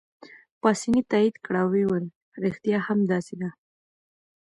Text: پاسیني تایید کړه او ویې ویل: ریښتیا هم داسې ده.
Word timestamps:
پاسیني 0.61 1.01
تایید 1.11 1.35
کړه 1.45 1.59
او 1.63 1.69
ویې 1.71 1.85
ویل: 1.87 2.05
ریښتیا 2.43 2.77
هم 2.87 2.99
داسې 3.11 3.35
ده. 3.41 3.49